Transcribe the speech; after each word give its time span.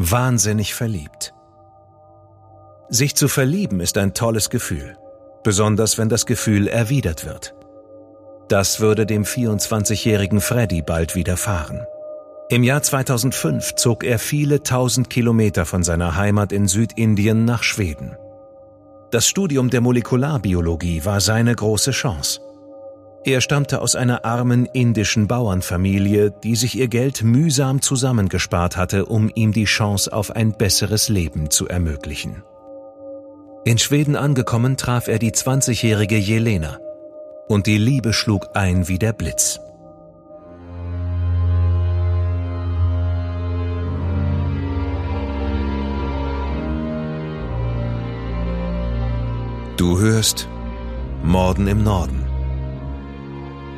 wahnsinnig 0.00 0.74
verliebt. 0.74 1.34
Sich 2.88 3.14
zu 3.14 3.28
verlieben 3.28 3.80
ist 3.80 3.98
ein 3.98 4.14
tolles 4.14 4.48
Gefühl, 4.48 4.96
besonders 5.44 5.98
wenn 5.98 6.08
das 6.08 6.24
Gefühl 6.24 6.68
erwidert 6.68 7.26
wird. 7.26 7.54
Das 8.48 8.80
würde 8.80 9.04
dem 9.04 9.24
24-jährigen 9.24 10.40
Freddy 10.40 10.80
bald 10.82 11.14
widerfahren. 11.14 11.82
Im 12.48 12.64
Jahr 12.64 12.82
2005 12.82 13.74
zog 13.74 14.02
er 14.02 14.18
viele 14.18 14.62
tausend 14.62 15.10
Kilometer 15.10 15.66
von 15.66 15.82
seiner 15.82 16.16
Heimat 16.16 16.50
in 16.50 16.66
Südindien 16.66 17.44
nach 17.44 17.62
Schweden. 17.62 18.16
Das 19.10 19.28
Studium 19.28 19.68
der 19.68 19.82
Molekularbiologie 19.82 21.04
war 21.04 21.20
seine 21.20 21.54
große 21.54 21.90
Chance. 21.90 22.40
Er 23.22 23.42
stammte 23.42 23.82
aus 23.82 23.96
einer 23.96 24.24
armen 24.24 24.64
indischen 24.64 25.28
Bauernfamilie, 25.28 26.30
die 26.30 26.56
sich 26.56 26.78
ihr 26.78 26.88
Geld 26.88 27.22
mühsam 27.22 27.82
zusammengespart 27.82 28.78
hatte, 28.78 29.04
um 29.04 29.30
ihm 29.34 29.52
die 29.52 29.66
Chance 29.66 30.10
auf 30.10 30.30
ein 30.30 30.56
besseres 30.56 31.10
Leben 31.10 31.50
zu 31.50 31.68
ermöglichen. 31.68 32.42
In 33.66 33.76
Schweden 33.76 34.16
angekommen 34.16 34.78
traf 34.78 35.06
er 35.06 35.18
die 35.18 35.32
20-jährige 35.32 36.16
Jelena 36.16 36.78
und 37.46 37.66
die 37.66 37.76
Liebe 37.76 38.14
schlug 38.14 38.48
ein 38.54 38.88
wie 38.88 38.98
der 38.98 39.12
Blitz. 39.12 39.60
Du 49.76 49.98
hörst 49.98 50.48
Morden 51.22 51.66
im 51.66 51.82
Norden. 51.82 52.19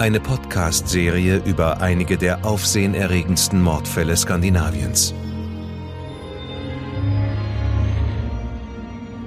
Eine 0.02 0.19
Podcast-Serie 0.19 1.42
über 1.45 1.80
einige 1.80 2.19
der 2.19 2.45
aufsehenerregendsten 2.45 3.62
Mordfälle 3.62 4.16
Skandinaviens. 4.16 5.15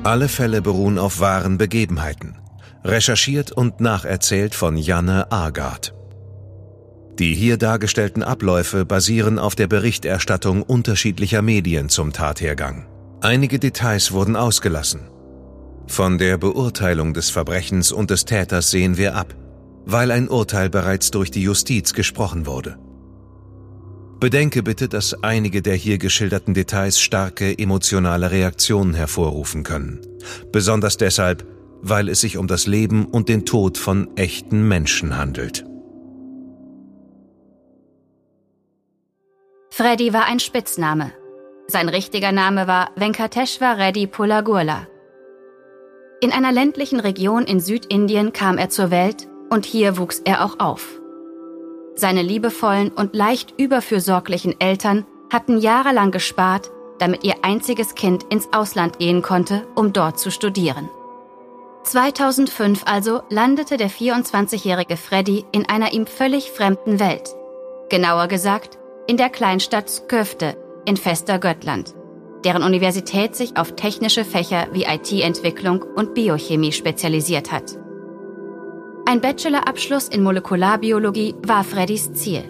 Alle 0.03 0.27
Fälle 0.27 0.61
beruhen 0.61 0.97
auf 0.99 1.21
wahren 1.21 1.57
Begebenheiten, 1.57 2.35
recherchiert 2.83 3.53
und 3.53 3.79
nacherzählt 3.79 4.53
von 4.53 4.75
Janne 4.75 5.31
Agard. 5.31 5.93
Die 7.19 7.33
hier 7.33 7.55
dargestellten 7.55 8.21
Abläufe 8.21 8.83
basieren 8.83 9.39
auf 9.39 9.55
der 9.55 9.67
Berichterstattung 9.67 10.61
unterschiedlicher 10.61 11.41
Medien 11.41 11.87
zum 11.87 12.11
Tathergang. 12.11 12.85
Einige 13.21 13.59
Details 13.59 14.11
wurden 14.11 14.35
ausgelassen. 14.35 15.09
Von 15.87 16.17
der 16.17 16.37
Beurteilung 16.37 17.13
des 17.13 17.29
Verbrechens 17.29 17.93
und 17.93 18.09
des 18.09 18.25
Täters 18.25 18.71
sehen 18.71 18.97
wir 18.97 19.15
ab, 19.15 19.33
weil 19.85 20.11
ein 20.11 20.27
Urteil 20.27 20.69
bereits 20.69 21.11
durch 21.11 21.31
die 21.31 21.43
Justiz 21.43 21.93
gesprochen 21.93 22.45
wurde. 22.45 22.77
Bedenke 24.19 24.63
bitte, 24.63 24.87
dass 24.87 25.23
einige 25.23 25.61
der 25.61 25.75
hier 25.75 25.97
geschilderten 25.97 26.53
Details 26.53 26.99
starke 26.99 27.57
emotionale 27.57 28.31
Reaktionen 28.31 28.93
hervorrufen 28.93 29.63
können. 29.63 29.99
Besonders 30.51 30.97
deshalb, 30.97 31.45
weil 31.81 32.09
es 32.09 32.21
sich 32.21 32.37
um 32.37 32.47
das 32.47 32.65
Leben 32.65 33.05
und 33.05 33.29
den 33.29 33.45
Tod 33.45 33.77
von 33.77 34.15
echten 34.17 34.67
Menschen 34.67 35.17
handelt. 35.17 35.65
Freddy 39.69 40.13
war 40.13 40.25
ein 40.25 40.39
Spitzname. 40.39 41.11
Sein 41.67 41.89
richtiger 41.89 42.31
Name 42.31 42.65
war 42.65 42.91
Venkateshwar 42.95 43.77
Reddy 43.77 44.07
Pulagurla. 44.07 44.87
In 46.21 46.31
einer 46.31 46.53
ländlichen 46.53 47.01
Region 47.01 47.43
in 47.43 47.59
Südindien 47.59 48.31
kam 48.31 48.57
er 48.57 48.69
zur 48.69 48.89
Welt 48.89 49.27
und 49.49 49.65
hier 49.65 49.97
wuchs 49.97 50.19
er 50.19 50.45
auch 50.45 50.59
auf. 50.59 50.99
Seine 51.95 52.21
liebevollen 52.21 52.89
und 52.89 53.15
leicht 53.15 53.53
überfürsorglichen 53.57 54.59
Eltern 54.59 55.05
hatten 55.31 55.57
jahrelang 55.57 56.11
gespart, 56.11 56.71
damit 56.99 57.23
ihr 57.23 57.35
einziges 57.43 57.95
Kind 57.95 58.23
ins 58.23 58.51
Ausland 58.53 58.99
gehen 58.99 59.21
konnte, 59.21 59.65
um 59.75 59.93
dort 59.93 60.19
zu 60.19 60.31
studieren. 60.31 60.89
2005 61.83 62.83
also 62.85 63.21
landete 63.29 63.77
der 63.77 63.89
24-jährige 63.89 64.97
Freddy 64.97 65.45
in 65.51 65.69
einer 65.69 65.93
ihm 65.93 66.07
völlig 66.07 66.51
fremden 66.51 66.99
Welt. 66.99 67.35
Genauer 67.89 68.27
gesagt, 68.27 68.79
in 69.07 69.17
der 69.17 69.29
Kleinstadt 69.29 69.89
Skövde 69.89 70.57
in 70.85 70.97
fester 70.97 71.39
Göttland 71.39 71.93
deren 72.45 72.61
Universität 72.61 73.35
sich 73.35 73.57
auf 73.57 73.75
technische 73.75 74.23
Fächer 74.23 74.67
wie 74.71 74.83
IT-Entwicklung 74.83 75.81
und 75.81 76.13
Biochemie 76.13 76.71
spezialisiert 76.71 77.51
hat. 77.51 77.77
Ein 79.07 79.21
Bachelorabschluss 79.21 80.07
in 80.07 80.23
Molekularbiologie 80.23 81.35
war 81.43 81.63
Freddys 81.63 82.11
Ziel. 82.13 82.43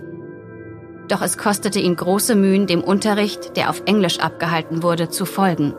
Doch 1.09 1.21
es 1.21 1.37
kostete 1.37 1.79
ihn 1.81 1.97
große 1.97 2.33
Mühen, 2.33 2.65
dem 2.65 2.81
Unterricht, 2.81 3.57
der 3.57 3.69
auf 3.69 3.83
Englisch 3.85 4.19
abgehalten 4.19 4.81
wurde, 4.81 5.09
zu 5.09 5.25
folgen. 5.25 5.75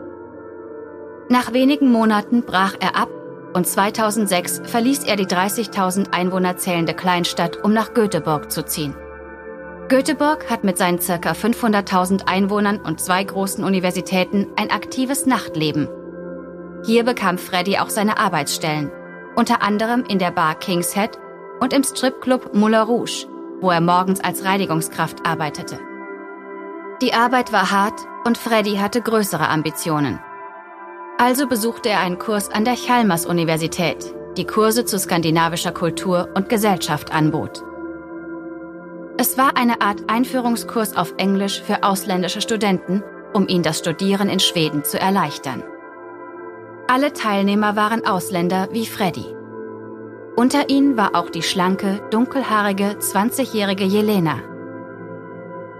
Nach 1.30 1.54
wenigen 1.54 1.90
Monaten 1.90 2.42
brach 2.42 2.74
er 2.78 2.94
ab 2.94 3.08
und 3.54 3.66
2006 3.66 4.60
verließ 4.64 5.04
er 5.04 5.16
die 5.16 5.24
30.000 5.24 6.12
Einwohner 6.12 6.58
zählende 6.58 6.92
Kleinstadt, 6.92 7.64
um 7.64 7.72
nach 7.72 7.94
Göteborg 7.94 8.52
zu 8.52 8.62
ziehen. 8.62 8.94
Göteborg 9.88 10.50
hat 10.50 10.62
mit 10.62 10.76
seinen 10.76 10.98
ca. 10.98 11.32
500.000 11.32 12.26
Einwohnern 12.28 12.80
und 12.80 13.00
zwei 13.00 13.24
großen 13.24 13.64
Universitäten 13.64 14.48
ein 14.56 14.70
aktives 14.70 15.24
Nachtleben. 15.24 15.88
Hier 16.84 17.02
bekam 17.02 17.38
Freddy 17.38 17.78
auch 17.78 17.88
seine 17.88 18.18
Arbeitsstellen, 18.18 18.92
unter 19.36 19.62
anderem 19.62 20.04
in 20.08 20.18
der 20.18 20.30
Bar 20.32 20.56
King's 20.56 20.94
Head 20.94 21.10
und 21.60 21.72
im 21.72 21.84
Stripclub 21.84 22.54
Moulin 22.54 22.80
Rouge, 22.80 23.26
wo 23.60 23.70
er 23.70 23.80
morgens 23.80 24.20
als 24.20 24.44
Reinigungskraft 24.44 25.24
arbeitete. 25.26 25.78
Die 27.02 27.14
Arbeit 27.14 27.52
war 27.52 27.70
hart 27.70 28.00
und 28.24 28.38
Freddy 28.38 28.76
hatte 28.76 29.02
größere 29.02 29.48
Ambitionen. 29.48 30.18
Also 31.18 31.46
besuchte 31.46 31.90
er 31.90 32.00
einen 32.00 32.18
Kurs 32.18 32.50
an 32.50 32.64
der 32.64 32.74
Chalmers 32.74 33.26
Universität, 33.26 34.14
die 34.36 34.46
Kurse 34.46 34.84
zu 34.84 34.98
skandinavischer 34.98 35.72
Kultur 35.72 36.28
und 36.34 36.48
Gesellschaft 36.48 37.12
anbot. 37.12 37.62
Es 39.18 39.38
war 39.38 39.56
eine 39.56 39.80
Art 39.80 40.02
Einführungskurs 40.08 40.96
auf 40.96 41.14
Englisch 41.16 41.62
für 41.62 41.82
ausländische 41.82 42.42
Studenten, 42.42 43.02
um 43.32 43.48
ihnen 43.48 43.62
das 43.62 43.78
Studieren 43.78 44.28
in 44.28 44.40
Schweden 44.40 44.84
zu 44.84 45.00
erleichtern. 45.00 45.62
Alle 46.88 47.12
Teilnehmer 47.12 47.74
waren 47.74 48.06
Ausländer 48.06 48.68
wie 48.70 48.86
Freddy. 48.86 49.26
Unter 50.36 50.68
ihnen 50.68 50.96
war 50.96 51.16
auch 51.16 51.30
die 51.30 51.42
schlanke, 51.42 52.00
dunkelhaarige, 52.12 52.96
20-jährige 53.00 53.82
Jelena. 53.82 54.38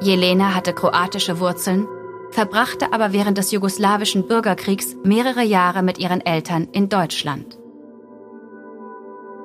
Jelena 0.00 0.52
hatte 0.54 0.72
kroatische 0.72 1.38
Wurzeln, 1.38 1.86
verbrachte 2.30 2.92
aber 2.92 3.12
während 3.12 3.38
des 3.38 3.52
jugoslawischen 3.52 4.26
Bürgerkriegs 4.26 4.96
mehrere 5.04 5.44
Jahre 5.44 5.84
mit 5.84 5.98
ihren 5.98 6.26
Eltern 6.26 6.66
in 6.72 6.88
Deutschland. 6.88 7.56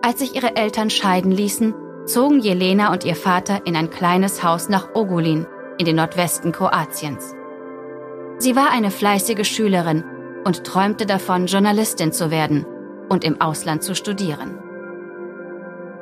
Als 0.02 0.18
sich 0.18 0.36
ihre 0.36 0.56
Eltern 0.56 0.90
scheiden 0.90 1.32
ließen, 1.32 1.76
zogen 2.06 2.40
Jelena 2.40 2.92
und 2.92 3.06
ihr 3.06 3.16
Vater 3.16 3.68
in 3.68 3.76
ein 3.76 3.92
kleines 3.92 4.44
Haus 4.44 4.68
nach 4.68 4.96
Ogulin 4.96 5.46
in 5.78 5.86
den 5.86 5.98
Nordwesten 5.98 6.52
Kroatiens. 6.52 7.36
Sie 8.40 8.56
war 8.56 8.72
eine 8.72 8.90
fleißige 8.90 9.46
Schülerin 9.48 10.04
und 10.44 10.64
träumte 10.64 11.06
davon, 11.06 11.46
Journalistin 11.46 12.12
zu 12.12 12.32
werden 12.32 12.66
und 13.10 13.24
im 13.24 13.42
Ausland 13.42 13.84
zu 13.84 13.96
studieren. 13.96 14.58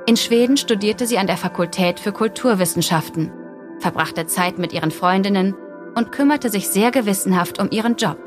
In 0.05 0.17
Schweden 0.17 0.57
studierte 0.57 1.05
sie 1.05 1.17
an 1.17 1.27
der 1.27 1.37
Fakultät 1.37 1.99
für 1.99 2.11
Kulturwissenschaften, 2.11 3.31
verbrachte 3.79 4.25
Zeit 4.25 4.57
mit 4.57 4.73
ihren 4.73 4.91
Freundinnen 4.91 5.55
und 5.95 6.11
kümmerte 6.11 6.49
sich 6.49 6.69
sehr 6.69 6.91
gewissenhaft 6.91 7.59
um 7.59 7.69
ihren 7.71 7.95
Job. 7.95 8.17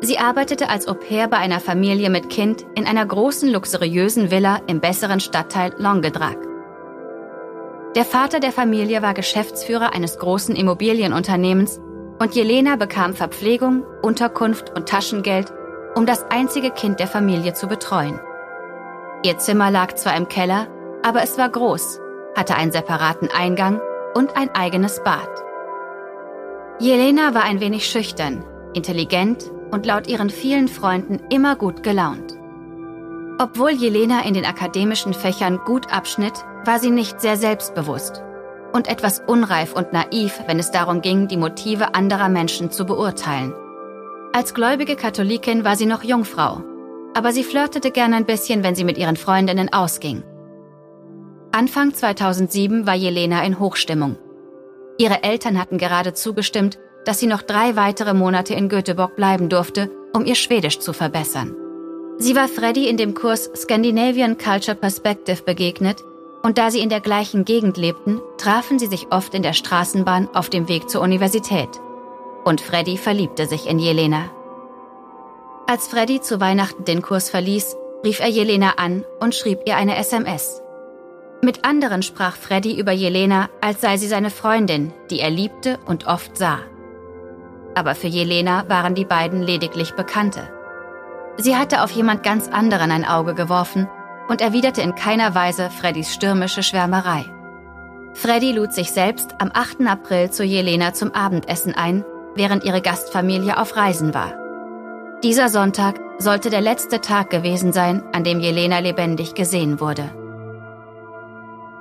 Sie 0.00 0.18
arbeitete 0.18 0.68
als 0.68 0.88
Au 0.88 0.94
pair 0.94 1.28
bei 1.28 1.36
einer 1.36 1.60
Familie 1.60 2.10
mit 2.10 2.28
Kind 2.28 2.66
in 2.74 2.86
einer 2.86 3.06
großen 3.06 3.48
luxuriösen 3.48 4.30
Villa 4.30 4.60
im 4.66 4.80
besseren 4.80 5.20
Stadtteil 5.20 5.72
Longedrag. 5.78 6.36
Der 7.94 8.04
Vater 8.04 8.40
der 8.40 8.52
Familie 8.52 9.02
war 9.02 9.14
Geschäftsführer 9.14 9.94
eines 9.94 10.18
großen 10.18 10.56
Immobilienunternehmens 10.56 11.80
und 12.22 12.36
Jelena 12.36 12.76
bekam 12.76 13.14
Verpflegung, 13.14 13.84
Unterkunft 14.00 14.70
und 14.76 14.88
Taschengeld, 14.88 15.52
um 15.96 16.06
das 16.06 16.24
einzige 16.30 16.70
Kind 16.70 17.00
der 17.00 17.08
Familie 17.08 17.52
zu 17.52 17.66
betreuen. 17.66 18.20
Ihr 19.24 19.38
Zimmer 19.38 19.72
lag 19.72 19.94
zwar 19.94 20.16
im 20.16 20.28
Keller, 20.28 20.68
aber 21.02 21.24
es 21.24 21.36
war 21.36 21.48
groß, 21.48 21.98
hatte 22.36 22.54
einen 22.54 22.70
separaten 22.70 23.28
Eingang 23.36 23.80
und 24.14 24.36
ein 24.36 24.54
eigenes 24.54 25.02
Bad. 25.02 25.28
Jelena 26.78 27.34
war 27.34 27.42
ein 27.42 27.58
wenig 27.58 27.86
schüchtern, 27.86 28.44
intelligent 28.72 29.50
und 29.72 29.84
laut 29.84 30.06
ihren 30.06 30.30
vielen 30.30 30.68
Freunden 30.68 31.18
immer 31.28 31.56
gut 31.56 31.82
gelaunt. 31.82 32.38
Obwohl 33.40 33.72
Jelena 33.72 34.24
in 34.24 34.34
den 34.34 34.44
akademischen 34.44 35.12
Fächern 35.12 35.58
gut 35.64 35.92
abschnitt, 35.92 36.34
war 36.64 36.78
sie 36.78 36.90
nicht 36.90 37.20
sehr 37.20 37.36
selbstbewusst 37.36 38.22
und 38.72 38.88
etwas 38.88 39.20
unreif 39.26 39.72
und 39.74 39.92
naiv, 39.92 40.40
wenn 40.46 40.58
es 40.58 40.70
darum 40.70 41.02
ging, 41.02 41.28
die 41.28 41.36
Motive 41.36 41.94
anderer 41.94 42.28
Menschen 42.28 42.70
zu 42.70 42.84
beurteilen. 42.84 43.54
Als 44.32 44.54
gläubige 44.54 44.96
Katholikin 44.96 45.64
war 45.64 45.76
sie 45.76 45.86
noch 45.86 46.02
Jungfrau, 46.02 46.62
aber 47.14 47.32
sie 47.32 47.44
flirtete 47.44 47.90
gern 47.90 48.14
ein 48.14 48.24
bisschen, 48.24 48.62
wenn 48.62 48.74
sie 48.74 48.84
mit 48.84 48.98
ihren 48.98 49.16
Freundinnen 49.16 49.72
ausging. 49.72 50.22
Anfang 51.52 51.92
2007 51.92 52.86
war 52.86 52.94
Jelena 52.94 53.44
in 53.44 53.58
Hochstimmung. 53.58 54.16
Ihre 54.96 55.22
Eltern 55.22 55.58
hatten 55.58 55.76
gerade 55.76 56.14
zugestimmt, 56.14 56.78
dass 57.04 57.18
sie 57.18 57.26
noch 57.26 57.42
drei 57.42 57.76
weitere 57.76 58.14
Monate 58.14 58.54
in 58.54 58.68
Göteborg 58.68 59.16
bleiben 59.16 59.48
durfte, 59.48 59.90
um 60.14 60.24
ihr 60.24 60.34
Schwedisch 60.34 60.78
zu 60.78 60.92
verbessern. 60.92 61.54
Sie 62.18 62.36
war 62.36 62.48
Freddy 62.48 62.88
in 62.88 62.96
dem 62.96 63.14
Kurs 63.14 63.50
Scandinavian 63.54 64.38
Culture 64.38 64.76
Perspective 64.76 65.42
begegnet 65.42 66.02
und 66.42 66.58
da 66.58 66.70
sie 66.70 66.80
in 66.80 66.88
der 66.88 67.00
gleichen 67.00 67.44
Gegend 67.44 67.76
lebten, 67.76 68.20
trafen 68.36 68.78
sie 68.78 68.86
sich 68.86 69.12
oft 69.12 69.34
in 69.34 69.42
der 69.42 69.52
Straßenbahn 69.52 70.28
auf 70.34 70.50
dem 70.50 70.68
Weg 70.68 70.90
zur 70.90 71.00
Universität. 71.00 71.68
Und 72.44 72.60
Freddy 72.60 72.96
verliebte 72.96 73.46
sich 73.46 73.68
in 73.68 73.78
Jelena. 73.78 74.24
Als 75.68 75.86
Freddy 75.86 76.20
zu 76.20 76.40
Weihnachten 76.40 76.84
den 76.84 77.02
Kurs 77.02 77.30
verließ, 77.30 77.76
rief 78.04 78.18
er 78.18 78.28
Jelena 78.28 78.74
an 78.76 79.04
und 79.20 79.34
schrieb 79.34 79.60
ihr 79.66 79.76
eine 79.76 79.96
SMS. 79.96 80.60
Mit 81.40 81.64
anderen 81.64 82.02
sprach 82.02 82.36
Freddy 82.36 82.78
über 82.78 82.92
Jelena, 82.92 83.48
als 83.60 83.80
sei 83.80 83.96
sie 83.96 84.08
seine 84.08 84.30
Freundin, 84.30 84.92
die 85.10 85.20
er 85.20 85.30
liebte 85.30 85.78
und 85.86 86.06
oft 86.06 86.36
sah. 86.36 86.58
Aber 87.74 87.94
für 87.94 88.08
Jelena 88.08 88.68
waren 88.68 88.94
die 88.94 89.04
beiden 89.04 89.42
lediglich 89.42 89.92
Bekannte. 89.92 90.52
Sie 91.38 91.56
hatte 91.56 91.82
auf 91.82 91.90
jemand 91.92 92.22
ganz 92.22 92.48
anderen 92.48 92.90
ein 92.90 93.04
Auge 93.04 93.34
geworfen 93.34 93.88
und 94.32 94.40
erwiderte 94.40 94.80
in 94.80 94.94
keiner 94.94 95.34
Weise 95.34 95.68
Freddys 95.68 96.14
stürmische 96.14 96.62
Schwärmerei. 96.62 97.26
Freddy 98.14 98.52
lud 98.52 98.72
sich 98.72 98.90
selbst 98.90 99.34
am 99.38 99.50
8. 99.52 99.86
April 99.86 100.30
zu 100.30 100.42
Jelena 100.42 100.94
zum 100.94 101.12
Abendessen 101.12 101.74
ein, 101.74 102.02
während 102.34 102.64
ihre 102.64 102.80
Gastfamilie 102.80 103.58
auf 103.58 103.76
Reisen 103.76 104.14
war. 104.14 104.32
Dieser 105.22 105.50
Sonntag 105.50 106.00
sollte 106.16 106.48
der 106.48 106.62
letzte 106.62 107.02
Tag 107.02 107.28
gewesen 107.28 107.74
sein, 107.74 108.02
an 108.14 108.24
dem 108.24 108.40
Jelena 108.40 108.78
lebendig 108.78 109.34
gesehen 109.34 109.80
wurde. 109.80 110.08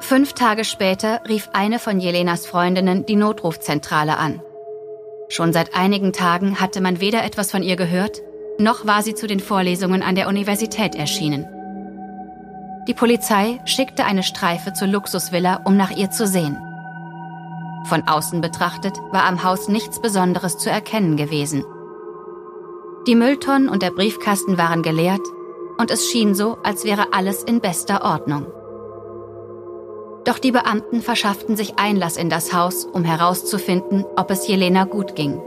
Fünf 0.02 0.34
Tage 0.34 0.66
später 0.66 1.22
rief 1.30 1.48
eine 1.54 1.80
von 1.80 2.02
Jelenas 2.02 2.46
Freundinnen 2.46 3.06
die 3.06 3.16
Notrufzentrale 3.16 4.18
an. 4.18 4.42
Schon 5.30 5.54
seit 5.54 5.74
einigen 5.74 6.12
Tagen 6.12 6.60
hatte 6.60 6.82
man 6.82 7.00
weder 7.00 7.24
etwas 7.24 7.50
von 7.50 7.64
ihr 7.64 7.78
gehört, 7.78 8.22
noch 8.58 8.86
war 8.86 9.04
sie 9.04 9.16
zu 9.16 9.26
den 9.26 9.40
Vorlesungen 9.40 10.04
an 10.04 10.16
der 10.16 10.28
Universität 10.28 10.96
erschienen. 10.96 11.48
Die 12.88 12.94
Polizei 12.96 13.60
schickte 13.66 14.06
eine 14.06 14.24
Streife 14.24 14.74
zur 14.74 14.88
Luxusvilla, 14.88 15.62
um 15.66 15.78
nach 15.78 15.92
ihr 15.92 16.10
zu 16.10 16.26
sehen. 16.26 16.58
Von 17.86 18.08
außen 18.08 18.42
betrachtet 18.42 18.98
war 19.12 19.26
am 19.26 19.44
Haus 19.44 19.68
nichts 19.68 20.02
Besonderes 20.02 20.58
zu 20.58 20.70
erkennen 20.70 21.18
gewesen. 21.18 21.64
Die 23.08 23.16
Mülltonnen 23.16 23.70
und 23.70 23.82
der 23.84 23.92
Briefkasten 23.92 24.58
waren 24.58 24.84
geleert 24.84 25.22
und 25.78 25.92
es 25.92 26.08
schien 26.08 26.36
so, 26.36 26.58
als 26.64 26.84
wäre 26.86 27.14
alles 27.14 27.44
in 27.44 27.60
bester 27.60 28.04
Ordnung. 28.04 28.46
Doch 30.24 30.38
die 30.38 30.52
Beamten 30.52 31.02
verschafften 31.02 31.56
sich 31.56 31.80
Einlass 31.80 32.18
in 32.18 32.30
das 32.30 32.54
Haus, 32.54 32.86
um 32.86 33.04
herauszufinden, 33.04 34.06
ob 34.16 34.30
es 34.30 34.48
Jelena 34.48 34.84
gut 34.84 35.16
ging. 35.16 35.42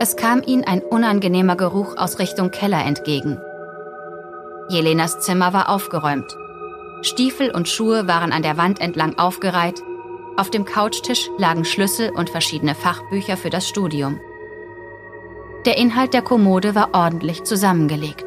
Es 0.00 0.16
kam 0.16 0.42
ihnen 0.44 0.64
ein 0.64 0.82
unangenehmer 0.82 1.56
Geruch 1.56 1.96
aus 1.96 2.18
Richtung 2.18 2.50
Keller 2.50 2.84
entgegen. 2.84 3.38
Jelenas 4.70 5.18
Zimmer 5.18 5.52
war 5.52 5.68
aufgeräumt. 5.68 6.38
Stiefel 7.02 7.50
und 7.50 7.68
Schuhe 7.68 8.06
waren 8.06 8.30
an 8.32 8.42
der 8.42 8.56
Wand 8.56 8.80
entlang 8.80 9.18
aufgereiht. 9.18 9.82
Auf 10.36 10.48
dem 10.48 10.64
Couchtisch 10.64 11.28
lagen 11.38 11.64
Schlüssel 11.64 12.10
und 12.10 12.30
verschiedene 12.30 12.76
Fachbücher 12.76 13.36
für 13.36 13.50
das 13.50 13.68
Studium. 13.68 14.20
Der 15.66 15.76
Inhalt 15.76 16.14
der 16.14 16.22
Kommode 16.22 16.76
war 16.76 16.90
ordentlich 16.92 17.42
zusammengelegt. 17.42 18.26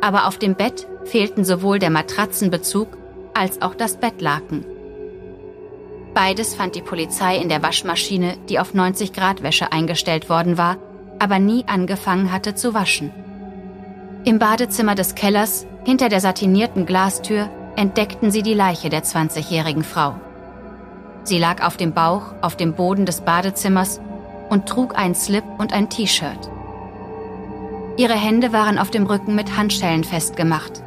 Aber 0.00 0.26
auf 0.26 0.38
dem 0.38 0.56
Bett 0.56 0.88
fehlten 1.04 1.44
sowohl 1.44 1.78
der 1.78 1.90
Matratzenbezug 1.90 2.88
als 3.34 3.62
auch 3.62 3.76
das 3.76 3.98
Bettlaken. 3.98 4.66
Beides 6.12 6.56
fand 6.56 6.74
die 6.74 6.82
Polizei 6.82 7.36
in 7.36 7.48
der 7.48 7.62
Waschmaschine, 7.62 8.36
die 8.48 8.58
auf 8.58 8.74
90 8.74 9.12
Grad 9.12 9.44
Wäsche 9.44 9.70
eingestellt 9.70 10.28
worden 10.28 10.58
war, 10.58 10.76
aber 11.20 11.38
nie 11.38 11.64
angefangen 11.68 12.32
hatte 12.32 12.56
zu 12.56 12.74
waschen. 12.74 13.12
Im 14.24 14.38
Badezimmer 14.38 14.94
des 14.94 15.16
Kellers, 15.16 15.66
hinter 15.84 16.08
der 16.08 16.20
satinierten 16.20 16.86
Glastür, 16.86 17.50
entdeckten 17.74 18.30
sie 18.30 18.42
die 18.42 18.54
Leiche 18.54 18.88
der 18.88 19.02
20-jährigen 19.02 19.82
Frau. 19.82 20.14
Sie 21.24 21.38
lag 21.38 21.66
auf 21.66 21.76
dem 21.76 21.92
Bauch 21.92 22.34
auf 22.40 22.56
dem 22.56 22.74
Boden 22.74 23.04
des 23.04 23.22
Badezimmers 23.22 24.00
und 24.48 24.68
trug 24.68 24.96
einen 24.96 25.16
Slip 25.16 25.42
und 25.58 25.72
ein 25.72 25.90
T-Shirt. 25.90 26.50
Ihre 27.96 28.14
Hände 28.14 28.52
waren 28.52 28.78
auf 28.78 28.90
dem 28.90 29.06
Rücken 29.06 29.34
mit 29.34 29.56
Handschellen 29.56 30.04
festgemacht. 30.04 30.84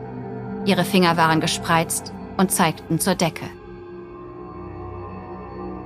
Ihre 0.65 0.85
Finger 0.85 1.17
waren 1.17 1.41
gespreizt 1.41 2.13
und 2.37 2.51
zeigten 2.51 2.99
zur 2.99 3.15
Decke. 3.15 3.45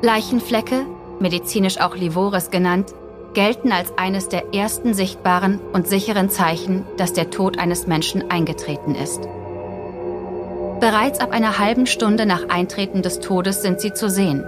Leichenflecke, 0.04 0.86
medizinisch 1.20 1.80
auch 1.82 1.96
Livores 1.96 2.52
genannt, 2.52 2.94
gelten 3.34 3.72
als 3.72 3.98
eines 3.98 4.30
der 4.30 4.54
ersten 4.54 4.94
sichtbaren 4.94 5.60
und 5.74 5.88
sicheren 5.88 6.30
Zeichen, 6.30 6.86
dass 6.98 7.14
der 7.14 7.30
Tod 7.30 7.58
eines 7.58 7.88
Menschen 7.88 8.30
eingetreten 8.30 8.96
ist. 8.96 9.22
Bereits 10.80 11.20
ab 11.20 11.32
einer 11.32 11.60
halben 11.60 11.86
Stunde 11.86 12.26
nach 12.26 12.48
Eintreten 12.50 13.02
des 13.02 13.20
Todes 13.20 13.62
sind 13.62 13.82
sie 13.82 13.94
zu 13.94 14.10
sehen. 14.10 14.46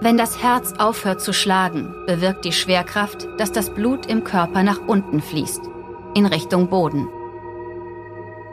Wenn 0.00 0.16
das 0.16 0.42
Herz 0.42 0.74
aufhört 0.78 1.20
zu 1.20 1.32
schlagen, 1.32 1.94
bewirkt 2.06 2.44
die 2.44 2.52
Schwerkraft, 2.52 3.28
dass 3.36 3.52
das 3.52 3.70
Blut 3.70 4.06
im 4.06 4.24
Körper 4.24 4.62
nach 4.62 4.80
unten 4.86 5.20
fließt, 5.20 5.60
in 6.14 6.24
Richtung 6.24 6.68
Boden. 6.68 7.08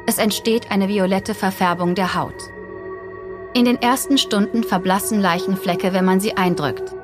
Es 0.08 0.18
entsteht 0.18 0.72
eine 0.72 0.88
violette 0.88 1.34
Verfärbung 1.34 1.96
der 1.96 2.16
Haut. 2.16 2.34
In 3.54 3.66
den 3.66 3.82
ersten 3.82 4.18
Stunden 4.18 4.64
verblassen 4.64 5.22
Leichenflecke, 5.22 5.94
wenn 5.94 6.06
man 6.06 6.20
sie 6.20 6.36
eindrückt. 6.36 6.97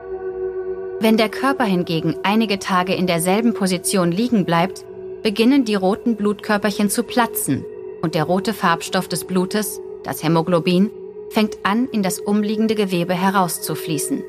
Wenn 1.04 1.18
der 1.18 1.28
Körper 1.28 1.66
hingegen 1.66 2.16
einige 2.24 2.60
Tage 2.60 2.94
in 2.94 3.08
derselben 3.08 3.54
Position 3.54 4.14
liegen 4.14 4.46
bleibt, 4.46 4.86
beginnen 5.22 5.66
die 5.66 5.76
roten 5.76 6.16
Blutkörperchen 6.16 6.90
zu 6.90 7.04
platzen 7.04 7.66
und 8.02 8.16
der 8.16 8.24
rote 8.24 8.54
Farbstoff 8.54 9.10
des 9.10 9.26
Blutes, 9.26 9.82
das 10.06 10.24
Hämoglobin, 10.24 10.92
fängt 11.30 11.58
an, 11.64 11.90
in 11.90 12.04
das 12.04 12.22
umliegende 12.22 12.76
Gewebe 12.76 13.16
herauszufließen. 13.16 14.24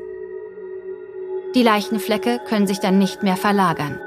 Die 1.55 1.62
Leichenflecke 1.62 2.41
können 2.49 2.67
sich 2.67 2.81
dann 2.81 2.99
nicht 2.99 3.23
mehr 3.23 3.37
verlagern. 3.37 4.00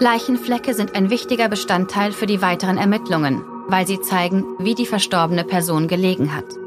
Leichenflecke 0.00 0.74
sind 0.74 0.96
ein 0.96 1.08
wichtiger 1.08 1.48
Bestandteil 1.48 2.10
für 2.10 2.26
die 2.26 2.42
weiteren 2.42 2.78
Ermittlungen, 2.78 3.44
weil 3.68 3.86
sie 3.86 4.00
zeigen, 4.00 4.44
wie 4.58 4.74
die 4.74 4.86
verstorbene 4.86 5.44
Person 5.44 5.86
gelegen 5.86 6.34
hat. 6.34 6.57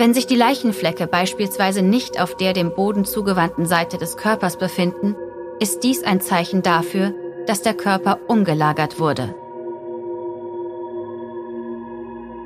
Wenn 0.00 0.14
sich 0.14 0.26
die 0.26 0.34
Leichenflecke 0.34 1.06
beispielsweise 1.06 1.82
nicht 1.82 2.22
auf 2.22 2.34
der 2.34 2.54
dem 2.54 2.74
Boden 2.74 3.04
zugewandten 3.04 3.66
Seite 3.66 3.98
des 3.98 4.16
Körpers 4.16 4.56
befinden, 4.56 5.14
ist 5.58 5.84
dies 5.84 6.04
ein 6.04 6.22
Zeichen 6.22 6.62
dafür, 6.62 7.12
dass 7.46 7.60
der 7.60 7.74
Körper 7.74 8.18
umgelagert 8.26 8.98
wurde. 8.98 9.34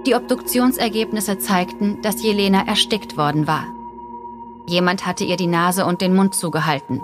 Die 0.05 0.17
Obduktionsergebnisse 0.17 1.38
zeigten, 1.38 2.02
dass 2.02 2.25
Jelena 2.25 2.67
erstickt 2.67 3.17
worden 3.17 3.47
war. 3.47 3.69
Jemand 4.67 5.07
hatte 5.07 5.23
ihr 5.23 5.37
die 5.37 5.47
Nase 5.47 5.87
und 5.87 6.00
den 6.00 6.12
Mund 6.12 6.35
zugehalten 6.35 7.02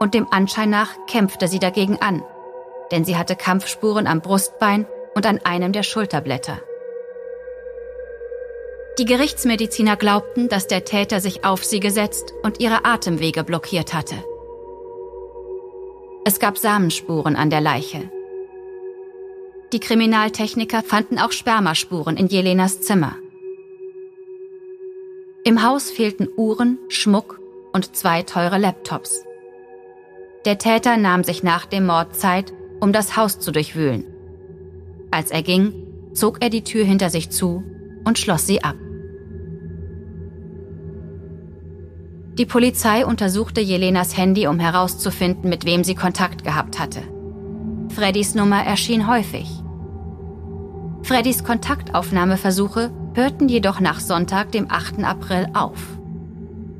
und 0.00 0.14
dem 0.14 0.26
Anschein 0.32 0.70
nach 0.70 0.90
kämpfte 1.06 1.46
sie 1.46 1.60
dagegen 1.60 1.98
an, 2.02 2.24
denn 2.90 3.04
sie 3.04 3.16
hatte 3.16 3.36
Kampfspuren 3.36 4.08
am 4.08 4.20
Brustbein 4.20 4.84
und 5.14 5.26
an 5.26 5.38
einem 5.44 5.70
der 5.70 5.84
Schulterblätter. 5.84 6.58
Die 8.98 9.06
Gerichtsmediziner 9.06 9.96
glaubten, 9.96 10.48
dass 10.48 10.68
der 10.68 10.84
Täter 10.84 11.20
sich 11.20 11.44
auf 11.44 11.64
sie 11.64 11.80
gesetzt 11.80 12.32
und 12.44 12.60
ihre 12.60 12.84
Atemwege 12.84 13.42
blockiert 13.42 13.92
hatte. 13.92 14.14
Es 16.24 16.38
gab 16.38 16.58
Samenspuren 16.58 17.34
an 17.34 17.50
der 17.50 17.60
Leiche. 17.60 18.08
Die 19.72 19.80
Kriminaltechniker 19.80 20.84
fanden 20.84 21.18
auch 21.18 21.32
Spermaspuren 21.32 22.16
in 22.16 22.28
Jelenas 22.28 22.82
Zimmer. 22.82 23.16
Im 25.42 25.64
Haus 25.64 25.90
fehlten 25.90 26.28
Uhren, 26.36 26.78
Schmuck 26.88 27.40
und 27.72 27.96
zwei 27.96 28.22
teure 28.22 28.58
Laptops. 28.58 29.24
Der 30.44 30.58
Täter 30.58 30.96
nahm 30.96 31.24
sich 31.24 31.42
nach 31.42 31.66
dem 31.66 31.86
Mord 31.86 32.14
Zeit, 32.14 32.52
um 32.78 32.92
das 32.92 33.16
Haus 33.16 33.40
zu 33.40 33.50
durchwühlen. 33.50 34.04
Als 35.10 35.32
er 35.32 35.42
ging, 35.42 35.72
zog 36.12 36.42
er 36.42 36.48
die 36.48 36.62
Tür 36.62 36.84
hinter 36.84 37.10
sich 37.10 37.30
zu 37.30 37.64
und 38.04 38.18
schloss 38.18 38.46
sie 38.46 38.62
ab. 38.62 38.76
Die 42.38 42.46
Polizei 42.46 43.06
untersuchte 43.06 43.60
Jelenas 43.60 44.16
Handy, 44.16 44.48
um 44.48 44.58
herauszufinden, 44.58 45.48
mit 45.48 45.64
wem 45.64 45.84
sie 45.84 45.94
Kontakt 45.94 46.42
gehabt 46.42 46.80
hatte. 46.80 47.00
Freddys 47.94 48.34
Nummer 48.34 48.64
erschien 48.64 49.06
häufig. 49.06 49.48
Freddys 51.04 51.44
Kontaktaufnahmeversuche 51.44 52.90
hörten 53.14 53.48
jedoch 53.48 53.78
nach 53.78 54.00
Sonntag, 54.00 54.50
dem 54.50 54.66
8. 54.68 55.04
April, 55.04 55.46
auf. 55.54 55.78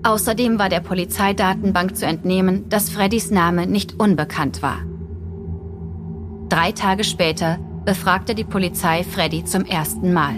Außerdem 0.03 0.59
war 0.59 0.69
der 0.69 0.81
Polizeidatenbank 0.81 1.97
zu 1.97 2.05
entnehmen, 2.05 2.69
dass 2.69 2.91
Freddys 2.91 3.31
Name 3.31 3.69
nicht 3.69 4.01
unbekannt 4.01 4.61
war. 4.61 4.79
Drei 6.49 6.73
Tage 6.73 7.05
später 7.05 7.59
befragte 7.85 8.35
die 8.35 8.45
Polizei 8.45 9.05
Freddy 9.05 9.45
zum 9.45 9.65
ersten 9.65 10.13
Mal. 10.13 10.35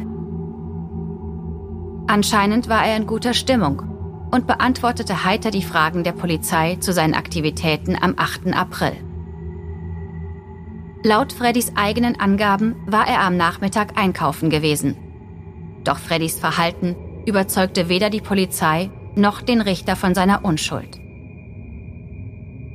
Anscheinend 2.07 2.69
war 2.69 2.85
er 2.85 2.99
in 2.99 3.07
guter 3.07 3.33
Stimmung 3.33 3.96
und 4.31 4.47
beantwortete 4.47 5.25
heiter 5.25 5.51
die 5.51 5.63
Fragen 5.63 6.05
der 6.05 6.13
Polizei 6.13 6.77
zu 6.77 6.93
seinen 6.93 7.15
Aktivitäten 7.15 7.97
am 8.01 8.15
8. 8.17 8.55
April. 8.55 8.93
Laut 11.03 11.33
Freddys 11.33 11.73
eigenen 11.77 12.19
Angaben 12.19 12.75
war 12.87 13.07
er 13.07 13.21
am 13.21 13.37
Nachmittag 13.37 13.97
einkaufen 13.97 14.51
gewesen. 14.51 14.97
Doch 15.85 15.99
Freddys 15.99 16.39
Verhalten 16.39 16.97
überzeugte 17.27 17.89
weder 17.89 18.11
die 18.11 18.21
Polizei 18.21 18.91
noch 19.15 19.41
den 19.41 19.61
Richter 19.61 19.97
von 19.97 20.15
seiner 20.15 20.45
Unschuld. 20.45 20.99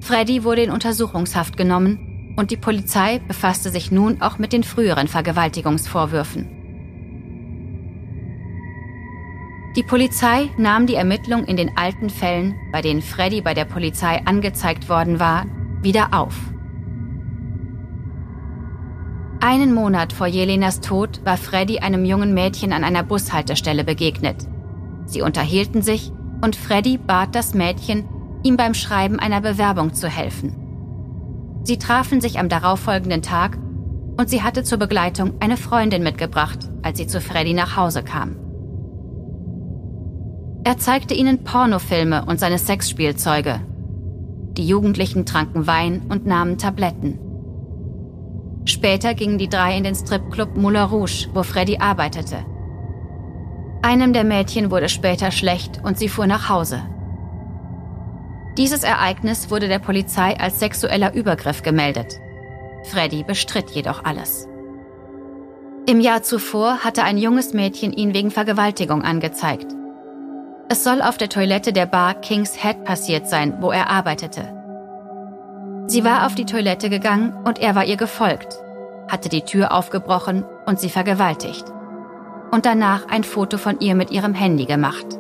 Freddy 0.01 0.43
wurde 0.43 0.63
in 0.63 0.71
Untersuchungshaft 0.71 1.57
genommen 1.57 2.33
und 2.37 2.51
die 2.51 2.57
Polizei 2.57 3.19
befasste 3.27 3.69
sich 3.69 3.91
nun 3.91 4.21
auch 4.21 4.37
mit 4.37 4.53
den 4.53 4.63
früheren 4.63 5.07
Vergewaltigungsvorwürfen. 5.07 6.60
Die 9.75 9.83
Polizei 9.83 10.49
nahm 10.57 10.85
die 10.85 10.95
Ermittlung 10.95 11.45
in 11.45 11.55
den 11.55 11.77
alten 11.77 12.09
Fällen, 12.09 12.55
bei 12.73 12.81
denen 12.81 13.01
Freddy 13.01 13.41
bei 13.41 13.53
der 13.53 13.63
Polizei 13.63 14.21
angezeigt 14.25 14.89
worden 14.89 15.19
war, 15.19 15.45
wieder 15.81 16.09
auf. 16.13 16.35
Einen 19.39 19.73
Monat 19.73 20.11
vor 20.11 20.27
Jelenas 20.27 20.81
Tod 20.81 21.21
war 21.23 21.37
Freddy 21.37 21.79
einem 21.79 22.03
jungen 22.03 22.33
Mädchen 22.33 22.73
an 22.73 22.83
einer 22.83 23.03
Bushaltestelle 23.03 23.85
begegnet. 23.85 24.45
Sie 25.05 25.21
unterhielten 25.21 25.81
sich 25.81 26.11
und 26.41 26.57
Freddy 26.57 26.97
bat 26.97 27.33
das 27.33 27.53
Mädchen, 27.53 28.07
ihm 28.43 28.57
beim 28.57 28.73
Schreiben 28.73 29.19
einer 29.19 29.39
Bewerbung 29.39 29.93
zu 29.93 30.09
helfen. 30.09 30.53
Sie 31.63 31.77
trafen 31.77 32.19
sich 32.19 32.39
am 32.39 32.49
darauffolgenden 32.49 33.21
Tag 33.21 33.57
und 34.17 34.29
sie 34.29 34.43
hatte 34.43 34.63
zur 34.63 34.79
Begleitung 34.79 35.33
eine 35.39 35.57
Freundin 35.57 36.03
mitgebracht, 36.03 36.59
als 36.81 36.97
sie 36.97 37.07
zu 37.07 37.21
Freddy 37.21 37.53
nach 37.53 37.77
Hause 37.77 38.03
kam. 38.03 38.40
Er 40.63 40.77
zeigte 40.77 41.13
ihnen 41.15 41.43
Pornofilme 41.43 42.25
und 42.25 42.39
seine 42.39 42.59
Sexspielzeuge. 42.59 43.61
Die 44.57 44.67
Jugendlichen 44.67 45.25
tranken 45.25 45.65
Wein 45.65 46.03
und 46.09 46.27
nahmen 46.27 46.57
Tabletten. 46.59 47.19
Später 48.65 49.15
gingen 49.15 49.39
die 49.39 49.49
drei 49.49 49.75
in 49.75 49.83
den 49.83 49.95
Stripclub 49.95 50.55
Moulin 50.55 50.83
Rouge, 50.83 51.29
wo 51.33 51.41
Freddy 51.41 51.77
arbeitete. 51.77 52.45
Einem 53.81 54.13
der 54.13 54.23
Mädchen 54.23 54.69
wurde 54.69 54.87
später 54.87 55.31
schlecht 55.31 55.81
und 55.83 55.97
sie 55.97 56.09
fuhr 56.09 56.27
nach 56.27 56.47
Hause. 56.49 56.83
Dieses 58.57 58.83
Ereignis 58.83 59.49
wurde 59.49 59.67
der 59.67 59.79
Polizei 59.79 60.39
als 60.39 60.59
sexueller 60.59 61.15
Übergriff 61.15 61.63
gemeldet. 61.63 62.19
Freddy 62.83 63.23
bestritt 63.23 63.71
jedoch 63.71 64.03
alles. 64.03 64.47
Im 65.87 65.99
Jahr 65.99 66.21
zuvor 66.21 66.79
hatte 66.83 67.03
ein 67.03 67.17
junges 67.17 67.53
Mädchen 67.53 67.91
ihn 67.93 68.13
wegen 68.13 68.29
Vergewaltigung 68.29 69.01
angezeigt. 69.01 69.75
Es 70.71 70.85
soll 70.85 71.01
auf 71.01 71.17
der 71.17 71.27
Toilette 71.27 71.73
der 71.73 71.85
Bar 71.85 72.13
King's 72.13 72.55
Head 72.55 72.85
passiert 72.85 73.27
sein, 73.27 73.57
wo 73.59 73.71
er 73.71 73.89
arbeitete. 73.89 74.53
Sie 75.87 76.05
war 76.05 76.25
auf 76.25 76.33
die 76.33 76.45
Toilette 76.45 76.89
gegangen 76.89 77.33
und 77.43 77.59
er 77.59 77.75
war 77.75 77.83
ihr 77.83 77.97
gefolgt, 77.97 78.57
hatte 79.09 79.27
die 79.27 79.41
Tür 79.41 79.73
aufgebrochen 79.73 80.45
und 80.65 80.79
sie 80.79 80.87
vergewaltigt. 80.87 81.65
Und 82.51 82.65
danach 82.65 83.09
ein 83.09 83.25
Foto 83.25 83.57
von 83.57 83.81
ihr 83.81 83.95
mit 83.95 84.11
ihrem 84.11 84.33
Handy 84.33 84.63
gemacht. 84.63 85.19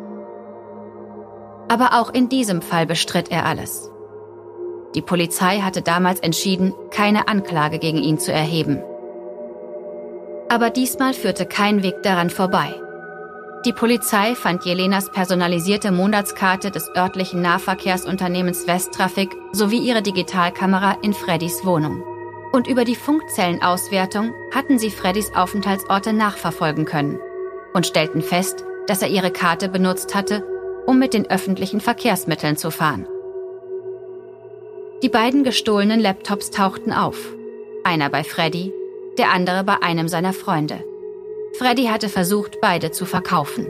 Aber 1.67 1.99
auch 1.99 2.13
in 2.13 2.29
diesem 2.29 2.61
Fall 2.61 2.85
bestritt 2.85 3.29
er 3.29 3.45
alles. 3.45 3.91
Die 4.95 5.01
Polizei 5.01 5.59
hatte 5.59 5.81
damals 5.81 6.21
entschieden, 6.21 6.73
keine 6.91 7.27
Anklage 7.27 7.77
gegen 7.77 7.97
ihn 7.97 8.19
zu 8.19 8.31
erheben. 8.31 8.81
Aber 10.47 10.69
diesmal 10.69 11.13
führte 11.13 11.45
kein 11.45 11.83
Weg 11.83 12.03
daran 12.03 12.29
vorbei. 12.29 12.73
Die 13.65 13.73
Polizei 13.73 14.33
fand 14.33 14.65
Jelenas 14.65 15.11
personalisierte 15.11 15.91
Monatskarte 15.91 16.71
des 16.71 16.89
örtlichen 16.95 17.43
Nahverkehrsunternehmens 17.43 18.65
Westtraffic 18.65 19.37
sowie 19.51 19.77
ihre 19.77 20.01
Digitalkamera 20.01 20.97
in 21.03 21.13
Freddys 21.13 21.63
Wohnung. 21.63 22.03
Und 22.51 22.67
über 22.67 22.85
die 22.85 22.95
Funkzellenauswertung 22.95 24.33
hatten 24.51 24.79
sie 24.79 24.89
Freddys 24.89 25.35
Aufenthaltsorte 25.35 26.11
nachverfolgen 26.11 26.85
können 26.85 27.19
und 27.73 27.85
stellten 27.85 28.23
fest, 28.23 28.65
dass 28.87 29.03
er 29.03 29.09
ihre 29.09 29.29
Karte 29.29 29.69
benutzt 29.69 30.15
hatte, 30.15 30.43
um 30.87 30.97
mit 30.97 31.13
den 31.13 31.29
öffentlichen 31.29 31.81
Verkehrsmitteln 31.81 32.57
zu 32.57 32.71
fahren. 32.71 33.05
Die 35.03 35.09
beiden 35.09 35.43
gestohlenen 35.43 35.99
Laptops 35.99 36.49
tauchten 36.49 36.91
auf. 36.91 37.17
Einer 37.83 38.09
bei 38.09 38.23
Freddy, 38.23 38.73
der 39.19 39.31
andere 39.31 39.63
bei 39.63 39.83
einem 39.83 40.07
seiner 40.07 40.33
Freunde. 40.33 40.83
Freddy 41.53 41.85
hatte 41.85 42.09
versucht, 42.09 42.61
beide 42.61 42.91
zu 42.91 43.05
verkaufen. 43.05 43.67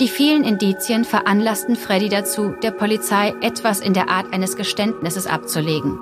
Die 0.00 0.08
vielen 0.08 0.44
Indizien 0.44 1.04
veranlassten 1.04 1.76
Freddy 1.76 2.08
dazu, 2.08 2.54
der 2.62 2.70
Polizei 2.70 3.34
etwas 3.42 3.80
in 3.80 3.92
der 3.92 4.08
Art 4.08 4.32
eines 4.32 4.56
Geständnisses 4.56 5.26
abzulegen. 5.26 5.98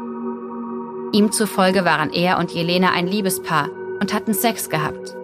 Ihm 1.12 1.32
zufolge 1.32 1.85
waren 1.85 2.12
er 2.12 2.38
und 2.38 2.52
Jelena 2.52 2.92
ein 2.92 3.08
Liebespaar 3.08 3.70
und 4.00 4.14
hatten 4.14 4.35
Sex 4.35 4.70
gehabt. 4.70 5.16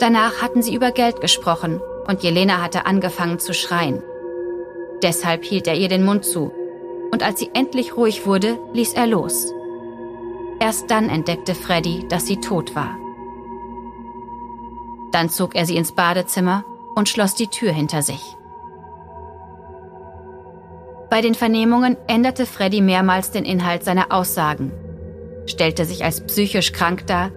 Danach 0.00 0.42
hatten 0.42 0.60
sie 0.60 0.74
über 0.74 0.90
Geld 0.90 1.20
gesprochen 1.20 1.80
und 2.08 2.22
Jelena 2.22 2.60
hatte 2.60 2.86
angefangen 2.86 3.38
zu 3.38 3.54
schreien. 3.54 4.02
Deshalb 5.02 5.44
hielt 5.44 5.68
er 5.68 5.74
ihr 5.74 5.88
den 5.88 6.04
Mund 6.04 6.24
zu 6.24 6.52
und 7.12 7.22
als 7.22 7.38
sie 7.38 7.50
endlich 7.54 7.96
ruhig 7.96 8.26
wurde, 8.26 8.58
ließ 8.72 8.94
er 8.94 9.06
los. 9.06 9.52
Erst 10.60 10.90
dann 10.90 11.08
entdeckte 11.08 11.54
Freddy, 11.54 12.06
dass 12.08 12.26
sie 12.26 12.40
tot 12.40 12.74
war. 12.74 12.96
Dann 15.12 15.28
zog 15.28 15.54
er 15.54 15.66
sie 15.66 15.76
ins 15.76 15.92
Badezimmer 15.92 16.64
und 16.94 17.08
schloss 17.08 17.34
die 17.34 17.48
Tür 17.48 17.72
hinter 17.72 18.02
sich. 18.02 18.36
Bei 21.10 21.20
den 21.20 21.34
Vernehmungen 21.34 21.96
änderte 22.08 22.46
Freddy 22.46 22.80
mehrmals 22.80 23.30
den 23.30 23.44
Inhalt 23.44 23.84
seiner 23.84 24.12
Aussagen, 24.12 24.72
stellte 25.46 25.84
sich 25.84 26.04
als 26.04 26.26
psychisch 26.26 26.72
krank 26.72 27.06
dar 27.06 27.30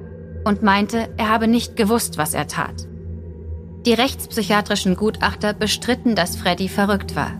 und 0.45 0.63
meinte, 0.63 1.09
er 1.17 1.29
habe 1.29 1.47
nicht 1.47 1.75
gewusst, 1.75 2.17
was 2.17 2.33
er 2.33 2.47
tat. 2.47 2.87
Die 3.85 3.93
rechtspsychiatrischen 3.93 4.95
Gutachter 4.95 5.53
bestritten, 5.53 6.15
dass 6.15 6.35
Freddy 6.35 6.69
verrückt 6.69 7.15
war. 7.15 7.39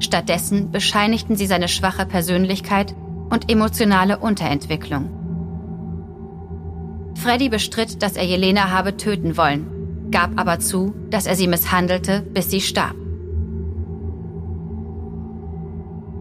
Stattdessen 0.00 0.70
bescheinigten 0.70 1.36
sie 1.36 1.46
seine 1.46 1.68
schwache 1.68 2.06
Persönlichkeit 2.06 2.94
und 3.34 3.50
emotionale 3.50 4.18
Unterentwicklung. 4.18 5.10
Freddy 7.16 7.48
bestritt, 7.48 8.00
dass 8.00 8.14
er 8.14 8.24
Jelena 8.24 8.70
habe 8.70 8.96
töten 8.96 9.36
wollen, 9.36 10.08
gab 10.12 10.38
aber 10.38 10.60
zu, 10.60 10.94
dass 11.10 11.26
er 11.26 11.34
sie 11.34 11.48
misshandelte, 11.48 12.22
bis 12.22 12.50
sie 12.50 12.60
starb. 12.60 12.94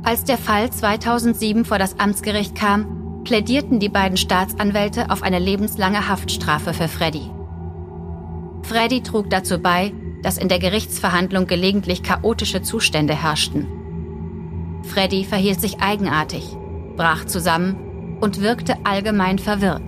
Als 0.04 0.24
der 0.24 0.40
Fall 0.40 0.72
2007 0.72 1.66
vor 1.66 1.78
das 1.78 2.00
Amtsgericht 2.00 2.56
kam, 2.56 3.22
plädierten 3.24 3.80
die 3.80 3.90
beiden 3.90 4.18
Staatsanwälte 4.18 5.12
auf 5.12 5.22
eine 5.22 5.40
lebenslange 5.40 6.10
Haftstrafe 6.10 6.74
für 6.74 6.88
Freddy. 6.88 7.30
Freddy 8.64 9.04
trug 9.04 9.30
dazu 9.30 9.60
bei, 9.60 9.94
dass 10.24 10.40
in 10.40 10.50
der 10.50 10.60
Gerichtsverhandlung 10.60 11.46
gelegentlich 11.46 12.02
chaotische 12.02 12.64
Zustände 12.64 13.14
herrschten. 13.14 13.68
Freddy 14.84 15.24
verhielt 15.24 15.62
sich 15.62 15.80
eigenartig, 15.80 16.58
brach 16.96 17.26
zusammen 17.26 17.76
und 18.22 18.42
wirkte 18.42 18.78
allgemein 18.86 19.40
verwirrt. 19.40 19.84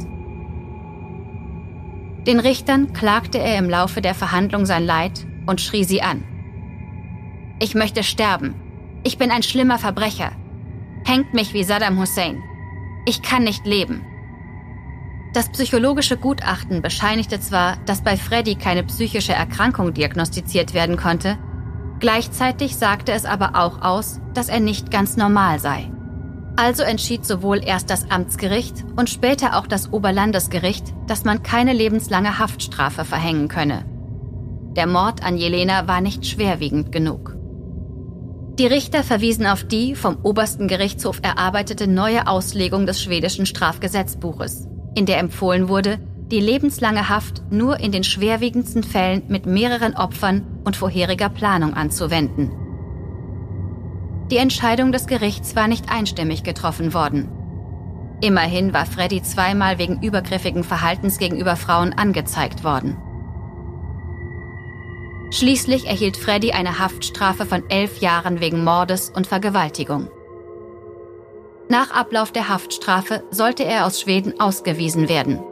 Den 2.28 2.40
Richtern 2.40 2.94
klagte 2.94 3.38
er 3.38 3.58
im 3.58 3.70
Laufe 3.70 4.02
der 4.02 4.16
Verhandlung 4.16 4.66
sein 4.66 4.84
Leid 4.84 5.28
und 5.46 5.62
schrie 5.62 5.84
sie 5.84 6.02
an. 6.02 6.24
Ich 7.60 7.76
möchte 7.76 8.04
sterben. 8.04 8.56
Ich 9.04 9.18
bin 9.18 9.32
ein 9.32 9.44
schlimmer 9.44 9.78
Verbrecher. 9.78 10.32
Hängt 11.06 11.34
mich 11.34 11.54
wie 11.54 11.64
Saddam 11.64 12.00
Hussein. 12.00 12.42
Ich 13.06 13.22
kann 13.22 13.44
nicht 13.44 13.66
leben. 13.66 14.02
Das 15.34 15.50
psychologische 15.50 16.18
Gutachten 16.18 16.82
bescheinigte 16.82 17.40
zwar, 17.40 17.78
dass 17.86 18.02
bei 18.02 18.18
Freddy 18.18 18.56
keine 18.56 18.84
psychische 18.84 19.34
Erkrankung 19.34 19.94
diagnostiziert 19.94 20.74
werden 20.74 20.98
konnte, 20.98 21.38
gleichzeitig 22.00 22.76
sagte 22.78 23.12
es 23.12 23.26
aber 23.26 23.52
auch 23.56 23.82
aus, 23.82 24.20
dass 24.34 24.50
er 24.50 24.62
nicht 24.62 24.92
ganz 24.92 25.18
normal 25.18 25.60
sei. 25.60 25.92
Also 26.58 26.84
entschied 26.84 27.26
sowohl 27.26 27.62
erst 27.64 27.90
das 27.90 28.10
Amtsgericht 28.10 28.86
und 28.96 29.10
später 29.10 29.58
auch 29.58 29.68
das 29.68 29.92
Oberlandesgericht, 29.92 30.94
dass 31.08 31.26
man 31.26 31.44
keine 31.44 31.74
lebenslange 31.74 32.40
Haftstrafe 32.40 33.04
verhängen 33.04 33.50
könne. 33.50 33.86
Der 34.76 34.88
Mord 34.88 35.24
an 35.24 35.38
Jelena 35.38 35.88
war 35.88 36.02
nicht 36.02 36.26
schwerwiegend 36.26 36.92
genug. 36.92 37.36
Die 38.58 38.68
Richter 38.68 39.04
verwiesen 39.04 39.48
auf 39.48 39.66
die 39.66 39.96
vom 39.96 40.18
obersten 40.24 40.70
Gerichtshof 40.70 41.20
erarbeitete 41.22 41.88
neue 41.88 42.28
Auslegung 42.28 42.86
des 42.86 43.02
schwedischen 43.02 43.46
Strafgesetzbuches, 43.46 44.68
in 44.96 45.06
der 45.06 45.20
empfohlen 45.20 45.68
wurde, 45.68 46.00
die 46.32 46.40
lebenslange 46.40 47.10
Haft 47.10 47.44
nur 47.52 47.80
in 47.82 47.92
den 47.92 48.04
schwerwiegendsten 48.04 48.84
Fällen 48.84 49.24
mit 49.28 49.46
mehreren 49.46 49.96
Opfern 49.96 50.62
und 50.64 50.78
vorheriger 50.78 51.30
Planung 51.30 51.74
anzuwenden. 51.74 52.52
Die 54.32 54.38
Entscheidung 54.38 54.92
des 54.92 55.06
Gerichts 55.06 55.56
war 55.56 55.68
nicht 55.68 55.92
einstimmig 55.92 56.44
getroffen 56.44 56.94
worden. 56.94 57.30
Immerhin 58.22 58.74
war 58.74 58.86
Freddy 58.86 59.22
zweimal 59.22 59.78
wegen 59.78 60.02
übergriffigen 60.02 60.64
Verhaltens 60.64 61.20
gegenüber 61.20 61.56
Frauen 61.56 61.94
angezeigt 61.94 62.64
worden. 62.64 62.98
Schließlich 65.32 65.88
erhielt 65.88 66.18
Freddy 66.18 66.54
eine 66.54 66.80
Haftstrafe 66.80 67.46
von 67.46 67.70
elf 67.70 68.00
Jahren 68.00 68.40
wegen 68.40 68.64
Mordes 68.64 69.10
und 69.10 69.28
Vergewaltigung. 69.28 70.10
Nach 71.68 71.92
Ablauf 71.92 72.32
der 72.32 72.48
Haftstrafe 72.48 73.24
sollte 73.32 73.64
er 73.64 73.86
aus 73.86 74.02
Schweden 74.02 74.40
ausgewiesen 74.40 75.10
werden. 75.10 75.44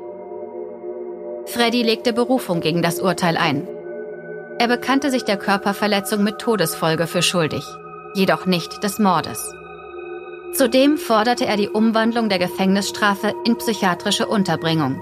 Freddy 1.45 1.83
legte 1.83 2.13
Berufung 2.13 2.61
gegen 2.61 2.81
das 2.81 2.99
Urteil 2.99 3.35
ein. 3.37 3.67
Er 4.59 4.67
bekannte 4.67 5.11
sich 5.11 5.25
der 5.25 5.37
Körperverletzung 5.37 6.23
mit 6.23 6.39
Todesfolge 6.39 7.07
für 7.07 7.21
schuldig, 7.21 7.65
jedoch 8.13 8.45
nicht 8.45 8.83
des 8.83 8.99
Mordes. 8.99 9.53
Zudem 10.53 10.97
forderte 10.97 11.45
er 11.45 11.57
die 11.57 11.69
Umwandlung 11.69 12.29
der 12.29 12.39
Gefängnisstrafe 12.39 13.33
in 13.43 13.57
psychiatrische 13.57 14.27
Unterbringung. 14.27 15.01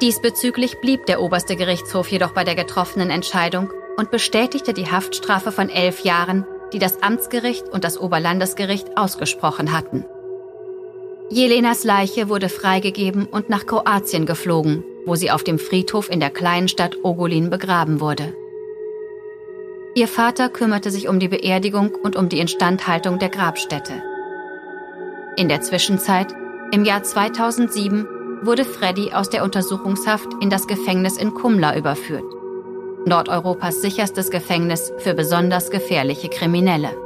Diesbezüglich 0.00 0.80
blieb 0.80 1.06
der 1.06 1.20
oberste 1.20 1.56
Gerichtshof 1.56 2.08
jedoch 2.08 2.32
bei 2.32 2.42
der 2.42 2.54
getroffenen 2.54 3.10
Entscheidung 3.10 3.70
und 3.96 4.10
bestätigte 4.10 4.72
die 4.72 4.90
Haftstrafe 4.90 5.52
von 5.52 5.68
elf 5.68 6.04
Jahren, 6.04 6.46
die 6.72 6.78
das 6.78 7.02
Amtsgericht 7.02 7.68
und 7.68 7.84
das 7.84 7.98
Oberlandesgericht 7.98 8.96
ausgesprochen 8.96 9.72
hatten. 9.72 10.04
Jelenas 11.30 11.84
Leiche 11.84 12.28
wurde 12.28 12.48
freigegeben 12.48 13.26
und 13.26 13.48
nach 13.48 13.66
Kroatien 13.66 14.26
geflogen, 14.26 14.84
wo 15.06 15.14
sie 15.14 15.30
auf 15.30 15.44
dem 15.44 15.58
Friedhof 15.58 16.10
in 16.10 16.20
der 16.20 16.30
kleinen 16.30 16.68
Stadt 16.68 16.96
Ogulin 17.04 17.50
begraben 17.50 18.00
wurde. 18.00 18.34
Ihr 19.94 20.08
Vater 20.08 20.48
kümmerte 20.48 20.90
sich 20.90 21.06
um 21.06 21.20
die 21.20 21.28
Beerdigung 21.28 21.90
und 21.94 22.16
um 22.16 22.30
die 22.30 22.40
Instandhaltung 22.40 23.18
der 23.18 23.28
Grabstätte. 23.28 24.02
In 25.36 25.50
der 25.50 25.60
Zwischenzeit, 25.60 26.34
im 26.72 26.86
Jahr 26.86 27.02
2007, 27.02 28.06
wurde 28.40 28.64
Freddy 28.64 29.12
aus 29.12 29.28
der 29.28 29.44
Untersuchungshaft 29.44 30.28
in 30.40 30.48
das 30.48 30.66
Gefängnis 30.66 31.18
in 31.18 31.34
Kumla 31.34 31.76
überführt. 31.76 32.24
Nordeuropas 33.04 33.82
sicherstes 33.82 34.30
Gefängnis 34.30 34.92
für 34.96 35.12
besonders 35.12 35.70
gefährliche 35.70 36.30
Kriminelle. 36.30 36.96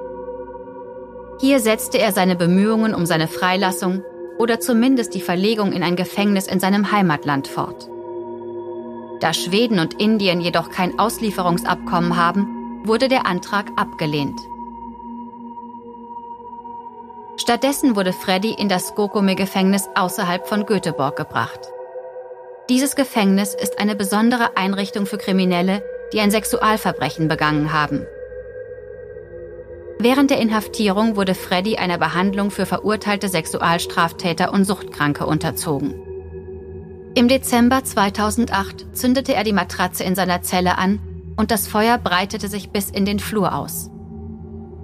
Hier 1.40 1.58
setzte 1.58 1.98
er 1.98 2.12
seine 2.12 2.36
Bemühungen 2.36 2.94
um 2.94 3.04
seine 3.04 3.26
Freilassung 3.26 4.04
oder 4.38 4.60
zumindest 4.60 5.14
die 5.14 5.20
Verlegung 5.20 5.72
in 5.72 5.82
ein 5.82 5.96
Gefängnis 5.96 6.46
in 6.46 6.60
seinem 6.60 6.92
Heimatland 6.92 7.48
fort. 7.48 7.90
Da 9.20 9.32
Schweden 9.32 9.80
und 9.80 10.00
Indien 10.00 10.40
jedoch 10.40 10.70
kein 10.70 10.98
Auslieferungsabkommen 10.98 12.16
haben, 12.16 12.55
wurde 12.86 13.08
der 13.08 13.26
Antrag 13.26 13.72
abgelehnt. 13.76 14.40
Stattdessen 17.36 17.96
wurde 17.96 18.12
Freddy 18.12 18.54
in 18.54 18.68
das 18.68 18.88
Skokome-Gefängnis 18.88 19.88
außerhalb 19.94 20.46
von 20.46 20.66
Göteborg 20.66 21.16
gebracht. 21.16 21.60
Dieses 22.68 22.96
Gefängnis 22.96 23.54
ist 23.54 23.78
eine 23.78 23.94
besondere 23.94 24.56
Einrichtung 24.56 25.06
für 25.06 25.18
Kriminelle, 25.18 25.82
die 26.12 26.20
ein 26.20 26.30
Sexualverbrechen 26.30 27.28
begangen 27.28 27.72
haben. 27.72 28.06
Während 29.98 30.30
der 30.30 30.38
Inhaftierung 30.38 31.16
wurde 31.16 31.34
Freddy 31.34 31.76
einer 31.76 31.98
Behandlung 31.98 32.50
für 32.50 32.66
verurteilte 32.66 33.28
Sexualstraftäter 33.28 34.52
und 34.52 34.64
Suchtkranke 34.64 35.26
unterzogen. 35.26 35.94
Im 37.14 37.28
Dezember 37.28 37.82
2008 37.82 38.94
zündete 38.96 39.34
er 39.34 39.44
die 39.44 39.54
Matratze 39.54 40.04
in 40.04 40.14
seiner 40.14 40.42
Zelle 40.42 40.76
an 40.76 41.00
und 41.36 41.50
das 41.50 41.66
Feuer 41.68 41.98
breitete 41.98 42.48
sich 42.48 42.70
bis 42.70 42.90
in 42.90 43.04
den 43.04 43.18
Flur 43.18 43.54
aus. 43.54 43.90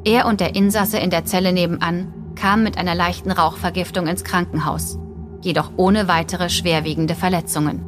Er 0.04 0.26
und 0.26 0.40
der 0.40 0.54
Insasse 0.54 0.99
in 0.99 1.11
der 1.11 1.25
Zelle 1.25 1.52
nebenan 1.52 2.12
kamen 2.35 2.64
mit 2.64 2.78
einer 2.78 2.94
leichten 2.94 3.30
Rauchvergiftung 3.30 4.06
ins 4.06 4.25
Krankenhaus, 4.25 4.99
jedoch 5.42 5.73
ohne 5.76 6.09
weitere 6.09 6.49
schwerwiegende 6.49 7.14
Verletzungen. 7.14 7.85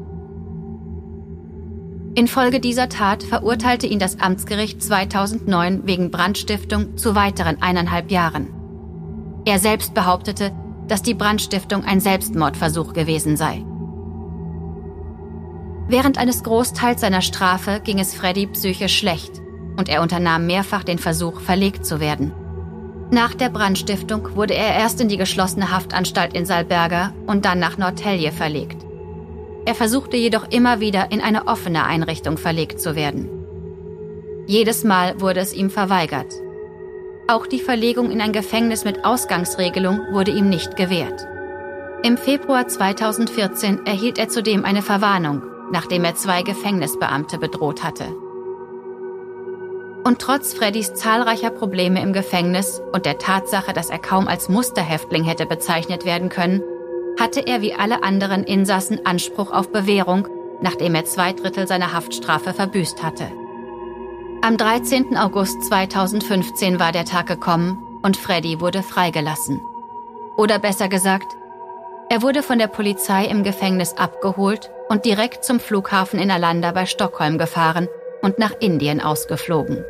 Infolge 2.14 2.60
dieser 2.60 2.88
Tat 2.88 3.24
verurteilte 3.24 3.88
ihn 3.88 3.98
das 3.98 4.20
Amtsgericht 4.20 4.80
2009 4.80 5.86
wegen 5.86 6.12
Brandstiftung 6.12 6.96
zu 6.96 7.16
weiteren 7.16 7.60
eineinhalb 7.60 8.12
Jahren. 8.12 8.48
Er 9.44 9.58
selbst 9.58 9.94
behauptete, 9.94 10.52
dass 10.86 11.02
die 11.02 11.14
Brandstiftung 11.14 11.84
ein 11.84 11.98
Selbstmordversuch 11.98 12.92
gewesen 12.92 13.36
sei. 13.36 13.64
Während 15.86 16.18
eines 16.18 16.42
Großteils 16.42 17.02
seiner 17.02 17.20
Strafe 17.20 17.80
ging 17.84 17.98
es 17.98 18.14
Freddy 18.14 18.46
psychisch 18.46 18.98
schlecht 18.98 19.42
und 19.76 19.88
er 19.88 20.00
unternahm 20.02 20.46
mehrfach 20.46 20.82
den 20.82 20.98
Versuch, 20.98 21.40
verlegt 21.40 21.84
zu 21.84 22.00
werden. 22.00 22.32
Nach 23.10 23.34
der 23.34 23.50
Brandstiftung 23.50 24.34
wurde 24.34 24.54
er 24.54 24.74
erst 24.74 25.00
in 25.00 25.08
die 25.08 25.18
geschlossene 25.18 25.70
Haftanstalt 25.70 26.32
in 26.34 26.46
Salberga 26.46 27.12
und 27.26 27.44
dann 27.44 27.58
nach 27.58 27.76
Nortelje 27.76 28.32
verlegt. 28.32 28.84
Er 29.66 29.74
versuchte 29.74 30.16
jedoch 30.16 30.50
immer 30.50 30.80
wieder 30.80 31.12
in 31.12 31.20
eine 31.20 31.48
offene 31.48 31.84
Einrichtung 31.84 32.38
verlegt 32.38 32.80
zu 32.80 32.96
werden. 32.96 33.28
Jedes 34.46 34.84
Mal 34.84 35.20
wurde 35.20 35.40
es 35.40 35.54
ihm 35.54 35.70
verweigert. 35.70 36.34
Auch 37.28 37.46
die 37.46 37.60
Verlegung 37.60 38.10
in 38.10 38.20
ein 38.20 38.32
Gefängnis 38.32 38.84
mit 38.84 39.04
Ausgangsregelung 39.04 40.00
wurde 40.12 40.30
ihm 40.30 40.48
nicht 40.48 40.76
gewährt. 40.76 41.26
Im 42.02 42.18
Februar 42.18 42.68
2014 42.68 43.86
erhielt 43.86 44.18
er 44.18 44.28
zudem 44.28 44.66
eine 44.66 44.82
Verwarnung, 44.82 45.42
nachdem 45.70 46.04
er 46.04 46.14
zwei 46.14 46.42
Gefängnisbeamte 46.42 47.38
bedroht 47.38 47.82
hatte. 47.82 48.06
Und 50.04 50.18
trotz 50.18 50.52
Freddys 50.52 50.94
zahlreicher 50.94 51.50
Probleme 51.50 52.02
im 52.02 52.12
Gefängnis 52.12 52.82
und 52.92 53.06
der 53.06 53.18
Tatsache, 53.18 53.72
dass 53.72 53.88
er 53.88 53.98
kaum 53.98 54.28
als 54.28 54.50
Musterhäftling 54.50 55.24
hätte 55.24 55.46
bezeichnet 55.46 56.04
werden 56.04 56.28
können, 56.28 56.62
hatte 57.18 57.46
er 57.46 57.62
wie 57.62 57.74
alle 57.74 58.02
anderen 58.02 58.44
Insassen 58.44 59.06
Anspruch 59.06 59.50
auf 59.50 59.72
Bewährung, 59.72 60.28
nachdem 60.60 60.94
er 60.94 61.06
zwei 61.06 61.32
Drittel 61.32 61.66
seiner 61.66 61.92
Haftstrafe 61.94 62.52
verbüßt 62.52 63.02
hatte. 63.02 63.30
Am 64.42 64.58
13. 64.58 65.16
August 65.16 65.62
2015 65.64 66.78
war 66.78 66.92
der 66.92 67.06
Tag 67.06 67.26
gekommen 67.26 67.82
und 68.02 68.18
Freddy 68.18 68.60
wurde 68.60 68.82
freigelassen. 68.82 69.62
Oder 70.36 70.58
besser 70.58 70.88
gesagt, 70.88 71.34
er 72.10 72.20
wurde 72.20 72.42
von 72.42 72.58
der 72.58 72.66
Polizei 72.66 73.24
im 73.24 73.42
Gefängnis 73.42 73.94
abgeholt 73.94 74.70
und 74.94 75.04
direkt 75.04 75.44
zum 75.44 75.58
Flughafen 75.58 76.20
in 76.20 76.30
Alanda 76.30 76.70
bei 76.70 76.86
Stockholm 76.86 77.36
gefahren 77.36 77.88
und 78.22 78.38
nach 78.38 78.52
Indien 78.60 79.00
ausgeflogen. 79.00 79.84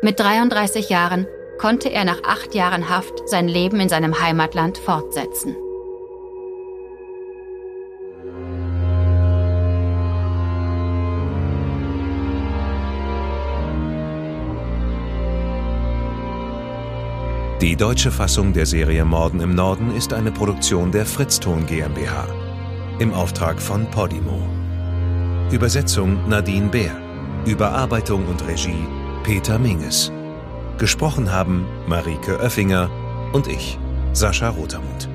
Mit 0.00 0.20
33 0.20 0.90
Jahren 0.90 1.26
konnte 1.58 1.88
er 1.88 2.04
nach 2.04 2.22
acht 2.22 2.54
Jahren 2.54 2.88
Haft 2.88 3.28
sein 3.28 3.48
Leben 3.48 3.80
in 3.80 3.88
seinem 3.88 4.20
Heimatland 4.20 4.78
fortsetzen. 4.78 5.56
Die 17.60 17.74
deutsche 17.74 18.12
Fassung 18.12 18.52
der 18.52 18.66
Serie 18.66 19.04
Morden 19.04 19.40
im 19.40 19.56
Norden 19.56 19.96
ist 19.96 20.12
eine 20.12 20.30
Produktion 20.30 20.92
der 20.92 21.06
Fritzton 21.06 21.66
GmbH 21.66 22.43
im 22.98 23.12
Auftrag 23.12 23.60
von 23.60 23.90
Podimo. 23.90 24.40
Übersetzung 25.50 26.28
Nadine 26.28 26.68
Bär. 26.68 26.92
Überarbeitung 27.46 28.26
und 28.26 28.46
Regie 28.46 28.86
Peter 29.22 29.58
Minges. 29.58 30.12
Gesprochen 30.78 31.30
haben 31.30 31.66
Marike 31.86 32.38
Oeffinger 32.40 32.90
und 33.32 33.46
ich, 33.46 33.78
Sascha 34.12 34.48
Rotermund. 34.48 35.08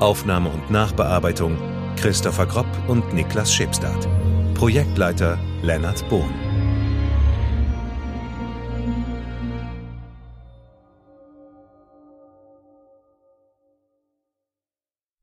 Aufnahme 0.00 0.50
und 0.50 0.70
Nachbearbeitung 0.70 1.56
Christopher 1.96 2.46
Gropp 2.46 2.66
und 2.88 3.12
Niklas 3.12 3.52
Schipstadt. 3.52 4.08
Projektleiter 4.54 5.38
Lennart 5.62 6.08
Bohn. 6.08 6.41